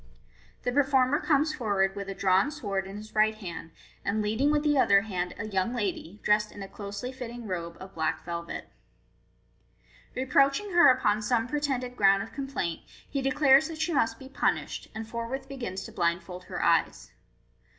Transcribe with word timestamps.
The 0.63 0.71
performer 0.71 1.19
comes 1.19 1.53
forward 1.53 1.95
with 1.95 2.09
a 2.09 2.15
drawn 2.15 2.49
sword 2.49 2.87
in 2.87 2.97
his 2.97 3.13
right 3.13 3.35
hand, 3.35 3.69
and 4.03 4.19
leading 4.23 4.49
with 4.49 4.63
the 4.63 4.75
other 4.75 5.01
hand 5.01 5.33
a 5.33 5.45
478 5.45 5.45
MODERN 5.63 5.73
MAGIC 5.75 5.93
young 5.93 6.05
lady, 6.05 6.19
dressed 6.23 6.51
in 6.51 6.63
a 6.63 6.67
closely 6.67 7.11
fitting 7.11 7.45
robe 7.45 7.77
of 7.79 7.93
black 7.93 8.25
velvet. 8.25 8.69
Re 10.15 10.25
proaching 10.25 10.73
her 10.73 10.89
upon 10.91 11.21
some 11.21 11.47
pretended 11.47 11.95
ground 11.95 12.23
of 12.23 12.33
complaint, 12.33 12.79
he 13.07 13.21
declares 13.21 13.67
that 13.67 13.79
she 13.79 13.93
must 13.93 14.17
be 14.17 14.27
punished, 14.27 14.87
and 14.95 15.07
forthwith 15.07 15.47
begins 15.47 15.83
to 15.83 15.91
blindfold 15.91 16.45
her 16.45 16.63
eyes. 16.63 17.11